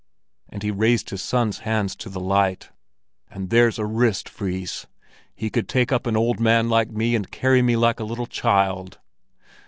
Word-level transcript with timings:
And 0.49 0.63
he 0.63 0.71
raised 0.71 1.11
his 1.11 1.21
son's 1.21 1.59
hands 1.59 1.95
to 1.97 2.09
the 2.09 2.19
light. 2.19 2.71
"And 3.29 3.51
there's 3.51 3.77
a 3.77 3.85
wrist, 3.85 4.27
Fris! 4.29 4.87
He 5.35 5.51
could 5.51 5.69
take 5.69 5.91
up 5.91 6.07
an 6.07 6.17
old 6.17 6.39
man 6.39 6.69
like 6.69 6.89
me 6.89 7.13
and 7.15 7.29
carry 7.29 7.61
me 7.61 7.75
like 7.75 7.99
a 7.99 8.03
little 8.03 8.25
child." 8.25 8.97